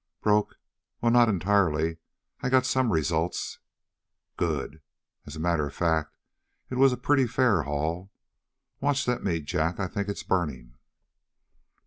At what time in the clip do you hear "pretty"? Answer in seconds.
6.97-7.27